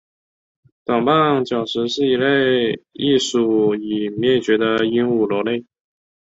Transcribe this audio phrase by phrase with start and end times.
[0.83, 5.63] 短棒角石是一属已灭绝的鹦鹉螺类。